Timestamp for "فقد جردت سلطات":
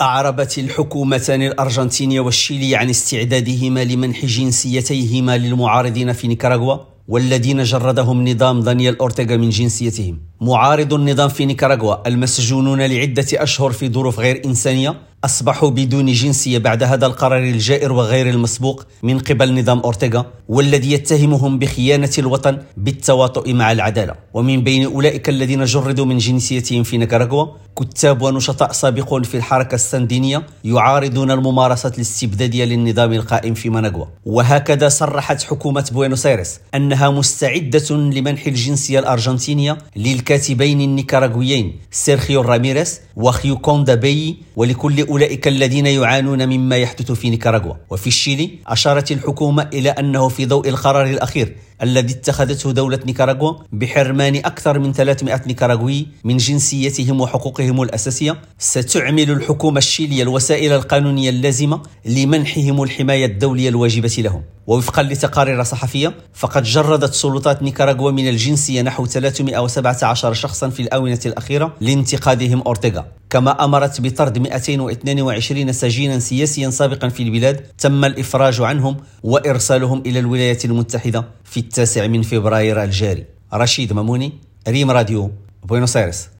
66.34-67.62